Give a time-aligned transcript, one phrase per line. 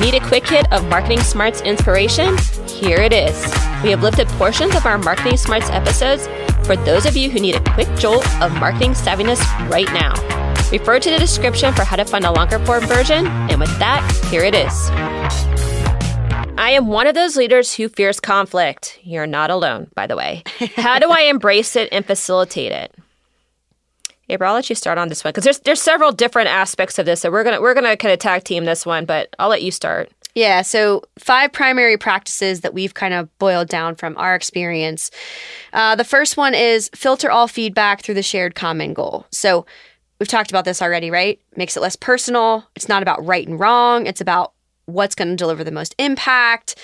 [0.00, 2.36] Need a quick hit of Marketing Smarts inspiration?
[2.66, 3.34] Here it is.
[3.84, 6.26] We have lifted portions of our Marketing Smarts episodes
[6.66, 10.12] for those of you who need a quick jolt of marketing savviness right now.
[10.72, 13.26] Refer to the description for how to find a longer form version.
[13.26, 14.90] And with that, here it is.
[16.58, 18.98] I am one of those leaders who fears conflict.
[19.02, 20.42] You're not alone, by the way.
[20.74, 22.94] How do I embrace it and facilitate it?
[24.28, 27.06] April, I'll let you start on this one because there's there's several different aspects of
[27.06, 29.62] this, so we're gonna we're gonna kind of tag team this one, but I'll let
[29.62, 30.10] you start.
[30.34, 35.12] Yeah, so five primary practices that we've kind of boiled down from our experience.
[35.72, 39.26] Uh, the first one is filter all feedback through the shared common goal.
[39.30, 39.64] So
[40.18, 41.40] we've talked about this already, right?
[41.56, 42.66] Makes it less personal.
[42.74, 44.06] It's not about right and wrong.
[44.06, 44.54] It's about
[44.86, 46.74] what's going to deliver the most impact.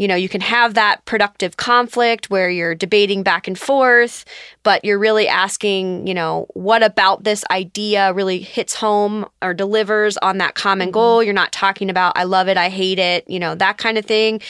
[0.00, 4.24] You know, you can have that productive conflict where you're debating back and forth,
[4.62, 10.16] but you're really asking, you know, what about this idea really hits home or delivers
[10.16, 10.94] on that common mm-hmm.
[10.94, 11.22] goal?
[11.22, 14.06] You're not talking about, I love it, I hate it, you know, that kind of
[14.06, 14.40] thing.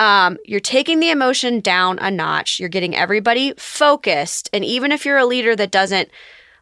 [0.00, 2.58] Um, you're taking the emotion down a notch.
[2.58, 4.50] You're getting everybody focused.
[4.52, 6.08] And even if you're a leader that doesn't,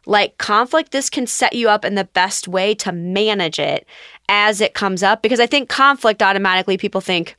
[0.05, 3.87] like conflict, this can set you up in the best way to manage it
[4.29, 5.23] as it comes up.
[5.23, 7.35] Because I think conflict automatically people think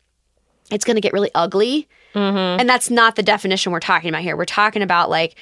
[0.71, 1.89] it's going to get really ugly.
[2.15, 2.61] Mm-hmm.
[2.61, 4.37] And that's not the definition we're talking about here.
[4.37, 5.37] We're talking about like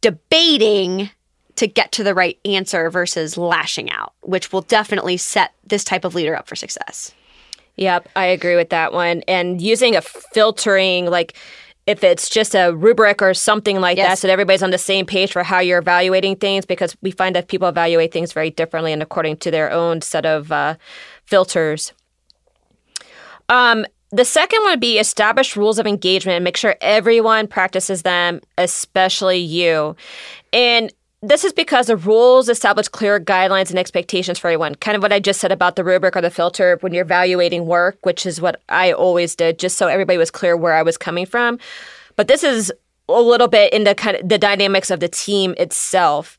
[0.00, 1.10] debating
[1.56, 6.04] to get to the right answer versus lashing out, which will definitely set this type
[6.04, 7.12] of leader up for success.
[7.76, 9.22] Yep, I agree with that one.
[9.28, 11.34] And using a filtering, like
[11.86, 14.08] if it's just a rubric or something like yes.
[14.08, 17.10] that, so that everybody's on the same page for how you're evaluating things, because we
[17.10, 20.76] find that people evaluate things very differently and according to their own set of uh,
[21.24, 21.92] filters.
[23.48, 28.40] Um, the second would be establish rules of engagement and make sure everyone practices them,
[28.58, 29.96] especially you.
[30.52, 34.74] And this is because the rules establish clear guidelines and expectations for everyone.
[34.76, 37.66] Kind of what I just said about the rubric or the filter when you're evaluating
[37.66, 40.96] work, which is what I always did, just so everybody was clear where I was
[40.96, 41.58] coming from.
[42.16, 42.72] But this is
[43.08, 46.38] a little bit in the kind of the dynamics of the team itself.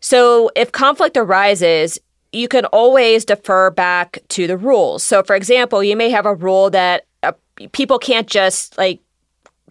[0.00, 1.98] So if conflict arises,
[2.36, 5.02] you can always defer back to the rules.
[5.02, 7.32] So, for example, you may have a rule that uh,
[7.72, 9.00] people can't just like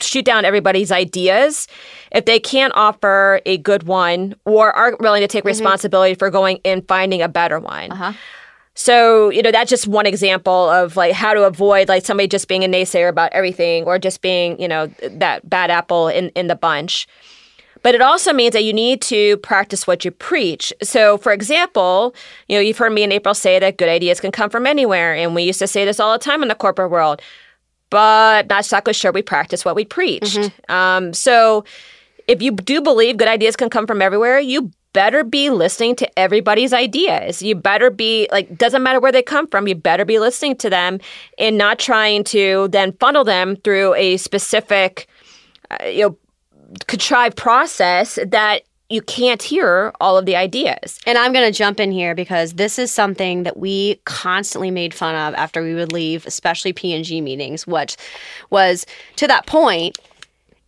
[0.02, 1.68] shoot down everybody's ideas
[2.12, 5.50] if they can't offer a good one or aren't willing to take mm-hmm.
[5.50, 7.92] responsibility for going and finding a better one.
[7.92, 8.14] Uh-huh.
[8.78, 12.50] So, you know, that's just one example of like how to avoid like somebody just
[12.50, 16.48] being a naysayer about everything or just being, you know, that bad apple in, in
[16.48, 17.08] the bunch.
[17.86, 20.74] But it also means that you need to practice what you preach.
[20.82, 22.16] So, for example,
[22.48, 25.14] you know, you've heard me and April say that good ideas can come from anywhere.
[25.14, 27.22] And we used to say this all the time in the corporate world
[27.92, 30.38] but not exactly sure we practice what we preached.
[30.38, 30.72] Mm-hmm.
[30.74, 31.64] Um, so
[32.28, 36.20] if you do believe good ideas can come from everywhere, you better be listening to
[36.20, 37.42] everybody's ideas.
[37.42, 40.70] You better be like doesn't matter where they come from, you better be listening to
[40.70, 41.00] them
[41.38, 45.08] and not trying to then funnel them through a specific
[45.70, 46.18] uh, you know
[46.88, 51.00] contrived process that you can't hear all of the ideas.
[51.08, 54.94] And I'm going to jump in here because this is something that we constantly made
[54.94, 57.98] fun of after we would leave, especially P&G meetings, which
[58.52, 59.98] was to that point,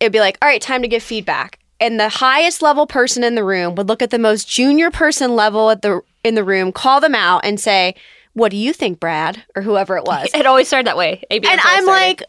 [0.00, 1.60] it'd be like, all right, time to give feedback.
[1.80, 5.36] And the highest level person in the room would look at the most junior person
[5.36, 7.94] level at the in the room, call them out and say,
[8.32, 10.28] "What do you think, Brad?" or whoever it was.
[10.34, 11.22] It always started that way.
[11.30, 11.86] ABM and I'm started.
[11.86, 12.22] like,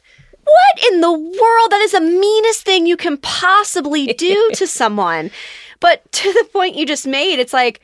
[0.49, 1.71] what in the world?
[1.71, 5.31] That is the meanest thing you can possibly do to someone.
[5.79, 7.81] But to the point you just made, it's like,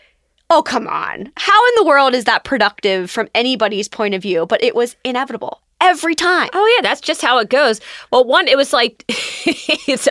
[0.50, 1.32] oh, come on.
[1.38, 4.46] How in the world is that productive from anybody's point of view?
[4.46, 6.50] But it was inevitable every time.
[6.54, 7.80] Oh yeah, that's just how it goes.
[8.12, 10.08] Well, one, it was like it's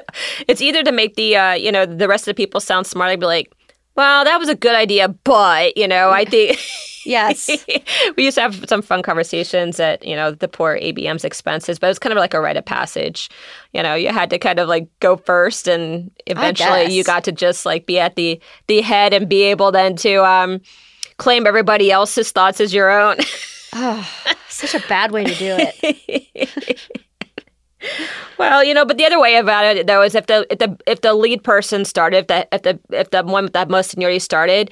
[0.48, 3.10] it's either to make the uh, you know the rest of the people sound smart.
[3.10, 3.52] I'd be like,
[3.96, 6.58] well, that was a good idea, but you know, I think.
[7.04, 7.48] yes,
[8.16, 11.86] we used to have some fun conversations at you know the poor ABM's expenses, but
[11.86, 13.28] it was kind of like a rite of passage.
[13.72, 17.32] You know, you had to kind of like go first, and eventually you got to
[17.32, 20.60] just like be at the the head and be able then to um,
[21.18, 23.16] claim everybody else's thoughts as your own.
[23.74, 24.08] oh,
[24.48, 26.88] such a bad way to do it.
[28.38, 30.76] well, you know, but the other way about it though is if the if the
[30.86, 33.90] if the lead person started, if the if the if the one with that most
[33.90, 34.70] seniority started,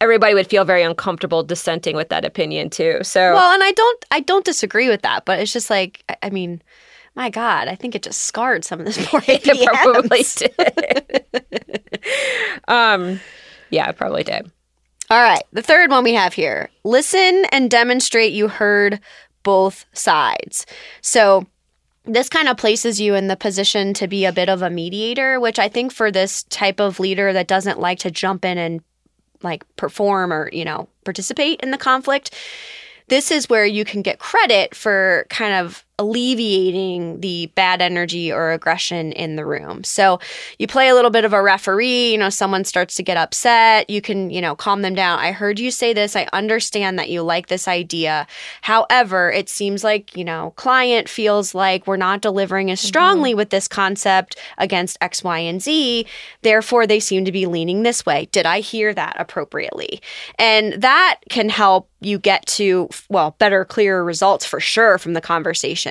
[0.00, 2.98] everybody would feel very uncomfortable dissenting with that opinion too.
[3.02, 6.30] So well, and I don't I don't disagree with that, but it's just like I
[6.30, 6.62] mean,
[7.14, 12.04] my God, I think it just scarred some of this poor it probably did.
[12.68, 13.20] um,
[13.70, 14.50] yeah, it probably did.
[15.10, 19.00] All right, the third one we have here: listen and demonstrate you heard
[19.42, 20.66] both sides.
[21.00, 21.46] So
[22.04, 25.38] this kind of places you in the position to be a bit of a mediator,
[25.38, 28.80] which I think for this type of leader that doesn't like to jump in and
[29.42, 32.34] like perform or, you know, participate in the conflict,
[33.08, 38.50] this is where you can get credit for kind of alleviating the bad energy or
[38.50, 39.84] aggression in the room.
[39.84, 40.18] So
[40.58, 43.88] you play a little bit of a referee, you know, someone starts to get upset,
[43.90, 45.18] you can, you know, calm them down.
[45.18, 46.16] I heard you say this.
[46.16, 48.26] I understand that you like this idea.
[48.62, 53.38] However, it seems like, you know, client feels like we're not delivering as strongly mm-hmm.
[53.38, 56.06] with this concept against X, Y, and Z.
[56.40, 58.28] Therefore, they seem to be leaning this way.
[58.32, 60.00] Did I hear that appropriately?
[60.38, 65.20] And that can help you get to, well, better, clearer results for sure from the
[65.20, 65.81] conversation.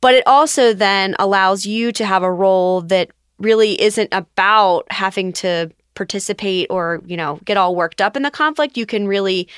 [0.00, 5.32] But it also then allows you to have a role that really isn't about having
[5.32, 8.76] to participate or, you know, get all worked up in the conflict.
[8.76, 9.48] You can really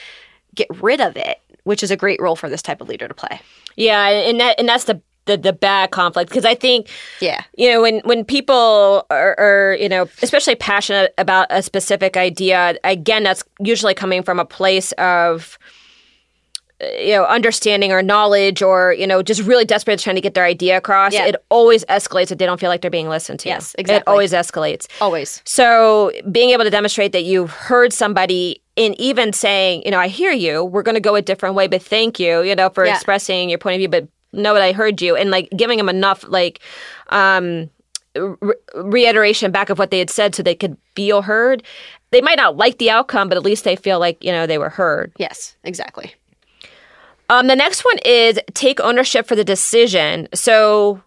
[0.54, 3.14] get rid of it, which is a great role for this type of leader to
[3.14, 3.40] play.
[3.76, 6.90] Yeah, and that and that's the the, the bad conflict because I think
[7.20, 12.16] yeah you know when when people are, are, you know especially passionate about a specific
[12.16, 15.58] idea again that's usually coming from a place of
[16.80, 20.44] you know understanding or knowledge or you know just really desperate trying to get their
[20.44, 21.26] idea across yeah.
[21.26, 23.48] it always escalates if they don't feel like they're being listened to.
[23.48, 24.00] Yes exactly.
[24.00, 24.86] it always escalates.
[25.00, 25.40] Always.
[25.44, 30.08] So being able to demonstrate that you've heard somebody in even saying you know i
[30.08, 30.64] hear you.
[30.64, 32.94] We're going to go a different way but thank you you know for yeah.
[32.94, 35.88] expressing your point of view but know that i heard you and like giving them
[35.88, 36.58] enough like
[37.10, 37.70] um
[38.16, 41.62] re- reiteration back of what they had said so they could feel heard.
[42.10, 44.58] They might not like the outcome but at least they feel like you know they
[44.58, 45.12] were heard.
[45.18, 46.14] Yes exactly
[47.28, 50.28] um, the next one is take ownership for the decision.
[50.34, 51.02] So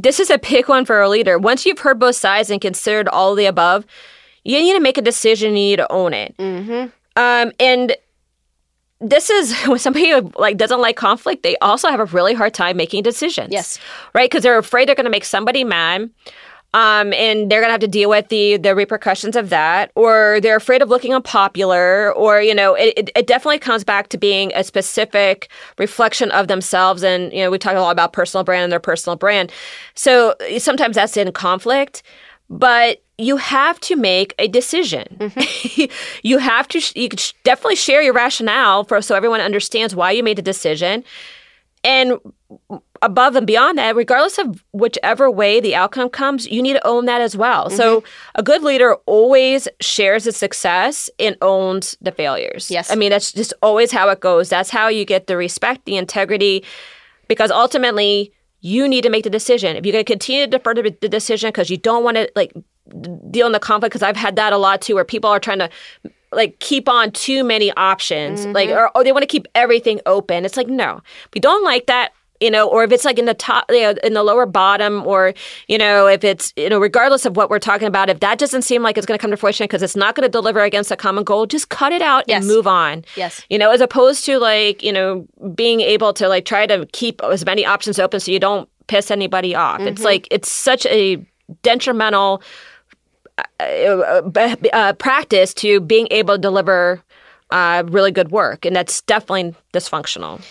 [0.00, 1.38] this is a big one for a leader.
[1.38, 3.86] Once you've heard both sides and considered all of the above,
[4.44, 5.50] you need to make a decision.
[5.50, 6.36] You need to own it.
[6.36, 6.88] Mm-hmm.
[7.16, 7.96] Um, and
[9.00, 12.76] this is when somebody like doesn't like conflict, they also have a really hard time
[12.76, 13.48] making decisions.
[13.50, 13.78] Yes,
[14.14, 16.10] right, because they're afraid they're going to make somebody mad.
[16.74, 20.56] Um, and they're gonna have to deal with the the repercussions of that, or they're
[20.56, 24.52] afraid of looking unpopular, or you know, it, it, it definitely comes back to being
[24.54, 27.02] a specific reflection of themselves.
[27.02, 29.52] And you know, we talk a lot about personal brand and their personal brand,
[29.94, 32.02] so sometimes that's in conflict,
[32.48, 35.04] but you have to make a decision.
[35.18, 35.92] Mm-hmm.
[36.22, 36.80] you have to.
[36.98, 37.10] You
[37.44, 41.04] definitely share your rationale for so everyone understands why you made the decision,
[41.84, 42.18] and
[43.02, 47.04] above and beyond that, regardless of whichever way the outcome comes, you need to own
[47.06, 47.66] that as well.
[47.66, 47.76] Mm-hmm.
[47.76, 48.04] So
[48.36, 52.70] a good leader always shares the success and owns the failures.
[52.70, 52.90] Yes.
[52.90, 54.48] I mean, that's just always how it goes.
[54.48, 56.64] That's how you get the respect, the integrity,
[57.28, 59.76] because ultimately you need to make the decision.
[59.76, 62.30] If you're going to continue to defer to the decision because you don't want to
[62.36, 62.52] like
[63.30, 65.58] deal in the conflict, because I've had that a lot too, where people are trying
[65.58, 65.70] to
[66.30, 68.52] like keep on too many options, mm-hmm.
[68.52, 70.44] like or, or they want to keep everything open.
[70.44, 73.24] It's like no, if you don't like that, you know, or if it's like in
[73.24, 75.32] the top, you know, in the lower bottom, or,
[75.68, 78.62] you know, if it's, you know, regardless of what we're talking about, if that doesn't
[78.62, 80.90] seem like it's going to come to fruition because it's not going to deliver against
[80.90, 82.42] a common goal, just cut it out yes.
[82.42, 83.04] and move on.
[83.16, 83.42] Yes.
[83.48, 87.22] You know, as opposed to like, you know, being able to like try to keep
[87.22, 89.78] as many options open so you don't piss anybody off.
[89.78, 89.88] Mm-hmm.
[89.88, 91.24] It's like, it's such a
[91.62, 92.42] detrimental
[93.38, 97.00] uh, uh, uh, practice to being able to deliver
[97.50, 98.66] uh, really good work.
[98.66, 100.42] And that's definitely dysfunctional.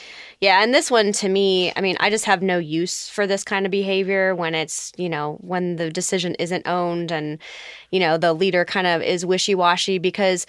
[0.41, 3.43] Yeah, and this one to me, I mean, I just have no use for this
[3.43, 7.37] kind of behavior when it's, you know, when the decision isn't owned and,
[7.91, 10.47] you know, the leader kind of is wishy washy because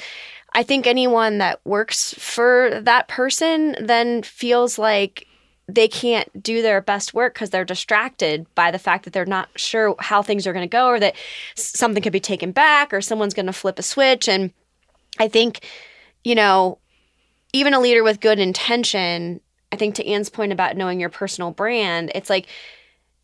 [0.55, 5.27] I think anyone that works for that person then feels like
[5.69, 9.51] they can't do their best work because they're distracted by the fact that they're not
[9.57, 11.17] sure how things are going to go or that
[11.55, 14.27] something could be taken back or someone's going to flip a switch.
[14.27, 14.53] And
[15.19, 15.67] I think,
[16.25, 16.79] you know,
[17.53, 21.51] even a leader with good intention I think to Anne's point about knowing your personal
[21.51, 22.47] brand, it's like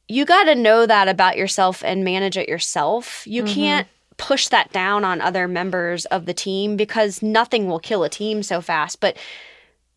[0.09, 3.26] you got to know that about yourself and manage it yourself.
[3.26, 3.55] You mm-hmm.
[3.55, 8.09] can't push that down on other members of the team because nothing will kill a
[8.09, 9.00] team so fast.
[9.00, 9.17] But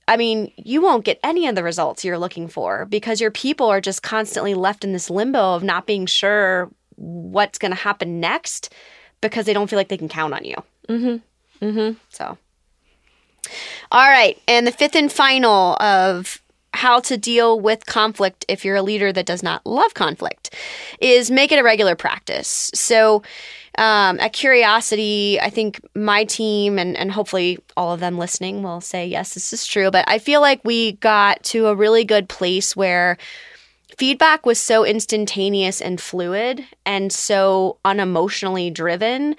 [0.07, 3.67] I mean, you won't get any of the results you're looking for because your people
[3.67, 8.19] are just constantly left in this limbo of not being sure what's going to happen
[8.19, 8.73] next
[9.21, 10.55] because they don't feel like they can count on you.
[10.89, 11.65] Mm-hmm.
[11.65, 11.97] Mm-hmm.
[12.09, 12.37] So.
[13.91, 14.41] All right.
[14.47, 16.41] And the fifth and final of
[16.73, 20.55] how to deal with conflict if you're a leader that does not love conflict
[21.01, 22.71] is make it a regular practice.
[22.73, 23.23] So,
[23.77, 28.81] um, at Curiosity, I think my team and, and hopefully all of them listening will
[28.81, 29.91] say, yes, this is true.
[29.91, 33.17] But I feel like we got to a really good place where
[33.97, 39.35] feedback was so instantaneous and fluid and so unemotionally driven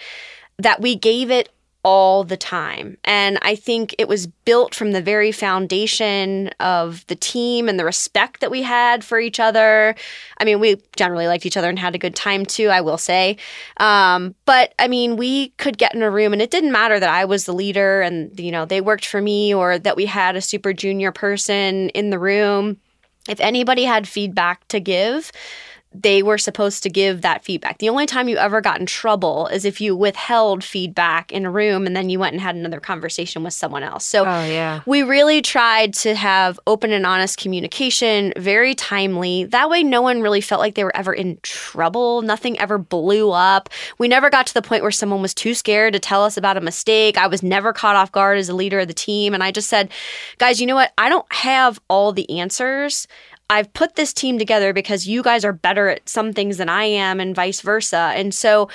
[0.58, 1.50] that we gave it
[1.84, 2.96] all the time.
[3.04, 7.84] And I think it was built from the very foundation of the team and the
[7.84, 9.96] respect that we had for each other.
[10.38, 12.98] I mean, we generally liked each other and had a good time too, I will
[12.98, 13.36] say.
[13.78, 17.08] Um, but I mean, we could get in a room and it didn't matter that
[17.08, 20.36] I was the leader and, you know, they worked for me or that we had
[20.36, 22.76] a super junior person in the room.
[23.28, 25.32] If anybody had feedback to give,
[25.94, 27.78] they were supposed to give that feedback.
[27.78, 31.50] The only time you ever got in trouble is if you withheld feedback in a
[31.50, 34.04] room and then you went and had another conversation with someone else.
[34.04, 34.80] So oh, yeah.
[34.86, 39.44] we really tried to have open and honest communication, very timely.
[39.44, 42.22] That way no one really felt like they were ever in trouble.
[42.22, 43.68] Nothing ever blew up.
[43.98, 46.56] We never got to the point where someone was too scared to tell us about
[46.56, 47.18] a mistake.
[47.18, 49.68] I was never caught off guard as a leader of the team and I just
[49.68, 49.90] said,
[50.38, 50.92] "Guys, you know what?
[50.96, 53.06] I don't have all the answers."
[53.50, 56.84] I've put this team together because you guys are better at some things than I
[56.84, 58.12] am, and vice versa.
[58.14, 58.68] And so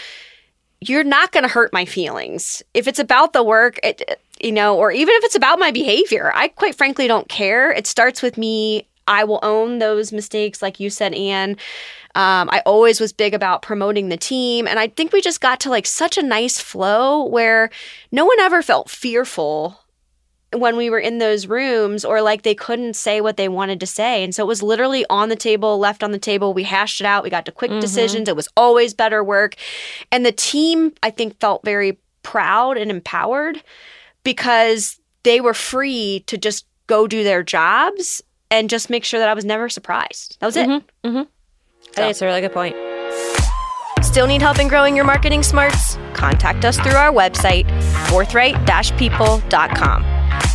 [0.81, 2.61] you're not going to hurt my feelings.
[2.73, 6.31] If it's about the work, it, you know, or even if it's about my behavior,
[6.35, 7.71] I quite frankly don't care.
[7.71, 8.87] It starts with me.
[9.07, 11.51] I will own those mistakes, like you said, Anne.
[12.13, 14.67] Um, I always was big about promoting the team.
[14.67, 17.69] And I think we just got to like such a nice flow where
[18.11, 19.79] no one ever felt fearful
[20.53, 23.85] when we were in those rooms or like they couldn't say what they wanted to
[23.85, 24.23] say.
[24.23, 26.53] And so it was literally on the table, left on the table.
[26.53, 27.23] We hashed it out.
[27.23, 27.81] We got to quick mm-hmm.
[27.81, 28.29] decisions.
[28.29, 29.55] It was always better work.
[30.11, 33.61] And the team, I think, felt very proud and empowered
[34.23, 39.27] because they were free to just go do their jobs and just make sure that
[39.27, 40.37] I was never surprised.
[40.39, 40.69] That was it.
[40.69, 41.07] Mm-hmm.
[41.07, 41.17] Mm-hmm.
[41.17, 41.91] So.
[41.91, 42.75] I think it's a really good point.
[44.01, 45.97] Still need help in growing your marketing smarts?
[46.13, 47.65] Contact us through our website,
[48.09, 50.16] forthright-people.com.